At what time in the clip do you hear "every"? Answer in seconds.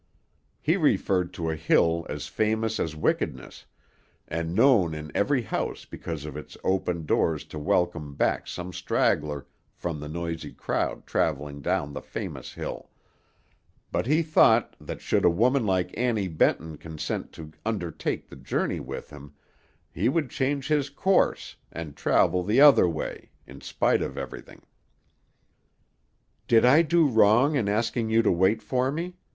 5.13-5.43